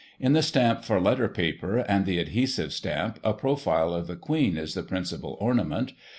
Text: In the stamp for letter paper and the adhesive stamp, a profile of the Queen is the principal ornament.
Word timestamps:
In 0.19 0.33
the 0.33 0.41
stamp 0.41 0.83
for 0.83 0.99
letter 0.99 1.27
paper 1.29 1.77
and 1.77 2.07
the 2.07 2.17
adhesive 2.17 2.73
stamp, 2.73 3.19
a 3.23 3.33
profile 3.33 3.93
of 3.93 4.07
the 4.07 4.15
Queen 4.15 4.57
is 4.57 4.73
the 4.73 4.81
principal 4.81 5.37
ornament. 5.39 5.93